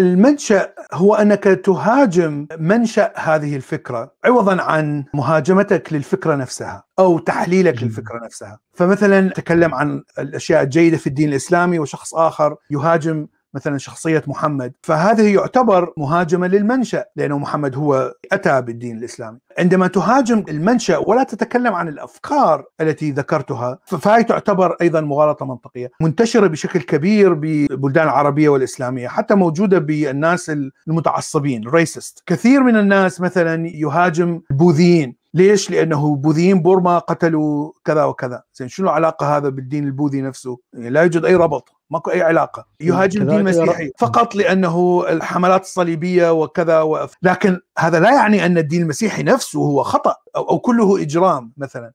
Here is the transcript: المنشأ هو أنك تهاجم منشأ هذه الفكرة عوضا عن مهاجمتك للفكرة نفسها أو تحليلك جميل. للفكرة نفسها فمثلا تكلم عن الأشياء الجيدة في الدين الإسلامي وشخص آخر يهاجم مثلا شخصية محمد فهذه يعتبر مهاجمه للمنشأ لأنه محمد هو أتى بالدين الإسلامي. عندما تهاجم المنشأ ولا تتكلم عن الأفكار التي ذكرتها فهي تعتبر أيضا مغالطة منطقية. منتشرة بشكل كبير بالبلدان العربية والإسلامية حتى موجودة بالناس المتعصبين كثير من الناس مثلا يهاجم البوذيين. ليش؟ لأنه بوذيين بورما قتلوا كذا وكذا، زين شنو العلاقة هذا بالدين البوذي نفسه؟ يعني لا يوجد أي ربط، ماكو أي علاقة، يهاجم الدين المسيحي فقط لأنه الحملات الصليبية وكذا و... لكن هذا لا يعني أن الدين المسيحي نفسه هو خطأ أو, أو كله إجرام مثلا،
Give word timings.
المنشأ 0.00 0.72
هو 0.92 1.14
أنك 1.14 1.44
تهاجم 1.44 2.46
منشأ 2.58 3.12
هذه 3.16 3.56
الفكرة 3.56 4.12
عوضا 4.24 4.62
عن 4.62 5.04
مهاجمتك 5.14 5.92
للفكرة 5.92 6.34
نفسها 6.34 6.84
أو 6.98 7.18
تحليلك 7.18 7.74
جميل. 7.74 7.84
للفكرة 7.84 8.24
نفسها 8.24 8.58
فمثلا 8.72 9.28
تكلم 9.28 9.74
عن 9.74 10.02
الأشياء 10.18 10.62
الجيدة 10.62 10.96
في 10.96 11.06
الدين 11.06 11.28
الإسلامي 11.28 11.78
وشخص 11.78 12.14
آخر 12.14 12.56
يهاجم 12.70 13.26
مثلا 13.54 13.78
شخصية 13.78 14.22
محمد 14.26 14.72
فهذه 14.82 15.34
يعتبر 15.34 15.92
مهاجمه 15.96 16.46
للمنشأ 16.46 17.04
لأنه 17.16 17.38
محمد 17.38 17.76
هو 17.76 18.14
أتى 18.32 18.62
بالدين 18.62 18.98
الإسلامي. 18.98 19.38
عندما 19.58 19.86
تهاجم 19.86 20.44
المنشأ 20.48 20.98
ولا 20.98 21.22
تتكلم 21.22 21.74
عن 21.74 21.88
الأفكار 21.88 22.64
التي 22.80 23.10
ذكرتها 23.10 23.78
فهي 23.84 24.24
تعتبر 24.24 24.76
أيضا 24.80 25.00
مغالطة 25.00 25.46
منطقية. 25.46 25.90
منتشرة 26.00 26.46
بشكل 26.46 26.80
كبير 26.80 27.34
بالبلدان 27.34 28.04
العربية 28.04 28.48
والإسلامية 28.48 29.08
حتى 29.08 29.34
موجودة 29.34 29.78
بالناس 29.78 30.52
المتعصبين 30.88 31.64
كثير 32.26 32.62
من 32.62 32.76
الناس 32.76 33.20
مثلا 33.20 33.66
يهاجم 33.66 34.40
البوذيين. 34.50 35.19
ليش؟ 35.34 35.70
لأنه 35.70 36.16
بوذيين 36.16 36.62
بورما 36.62 36.98
قتلوا 36.98 37.72
كذا 37.84 38.04
وكذا، 38.04 38.42
زين 38.54 38.68
شنو 38.68 38.88
العلاقة 38.88 39.36
هذا 39.36 39.48
بالدين 39.48 39.84
البوذي 39.84 40.22
نفسه؟ 40.22 40.58
يعني 40.72 40.90
لا 40.90 41.02
يوجد 41.02 41.24
أي 41.24 41.34
ربط، 41.34 41.68
ماكو 41.90 42.10
أي 42.10 42.22
علاقة، 42.22 42.66
يهاجم 42.80 43.22
الدين 43.22 43.38
المسيحي 43.38 43.90
فقط 43.98 44.34
لأنه 44.34 45.04
الحملات 45.08 45.62
الصليبية 45.62 46.32
وكذا 46.32 46.80
و... 46.80 47.06
لكن 47.22 47.60
هذا 47.78 48.00
لا 48.00 48.14
يعني 48.14 48.46
أن 48.46 48.58
الدين 48.58 48.82
المسيحي 48.82 49.22
نفسه 49.22 49.60
هو 49.60 49.82
خطأ 49.82 50.14
أو, 50.36 50.50
أو 50.50 50.58
كله 50.58 51.02
إجرام 51.02 51.52
مثلا، 51.56 51.92